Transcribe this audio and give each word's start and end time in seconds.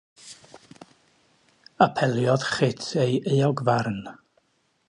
Apeliodd 1.87 2.47
Chit 2.55 2.83
ei 3.05 3.13
euogfarn. 3.37 4.01